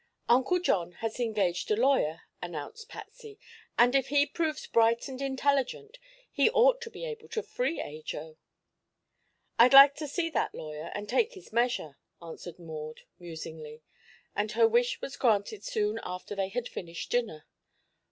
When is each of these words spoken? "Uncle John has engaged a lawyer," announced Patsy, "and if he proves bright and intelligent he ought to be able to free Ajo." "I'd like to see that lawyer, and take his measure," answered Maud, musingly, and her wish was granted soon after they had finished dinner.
"Uncle 0.27 0.57
John 0.59 0.93
has 0.93 1.19
engaged 1.19 1.69
a 1.69 1.75
lawyer," 1.75 2.21
announced 2.41 2.89
Patsy, 2.89 3.37
"and 3.77 3.93
if 3.93 4.07
he 4.07 4.25
proves 4.25 4.65
bright 4.65 5.07
and 5.07 5.21
intelligent 5.21 5.99
he 6.31 6.49
ought 6.49 6.81
to 6.81 6.89
be 6.89 7.05
able 7.05 7.27
to 7.27 7.43
free 7.43 7.79
Ajo." 7.79 8.37
"I'd 9.59 9.73
like 9.75 9.93
to 9.97 10.07
see 10.07 10.31
that 10.31 10.55
lawyer, 10.55 10.91
and 10.95 11.07
take 11.07 11.33
his 11.35 11.53
measure," 11.53 11.99
answered 12.19 12.57
Maud, 12.57 13.01
musingly, 13.19 13.83
and 14.35 14.53
her 14.53 14.67
wish 14.67 14.99
was 15.01 15.15
granted 15.17 15.63
soon 15.63 15.99
after 16.01 16.33
they 16.35 16.49
had 16.49 16.67
finished 16.67 17.11
dinner. 17.11 17.45